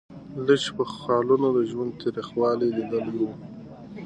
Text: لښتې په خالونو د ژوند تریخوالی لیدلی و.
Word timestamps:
لښتې 0.45 0.71
په 0.77 0.83
خالونو 0.95 1.47
د 1.57 1.59
ژوند 1.71 1.91
تریخوالی 2.01 2.69
لیدلی 2.77 3.15
و. 3.27 3.29